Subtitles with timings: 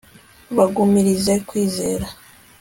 [0.57, 2.07] bagumirize kwizera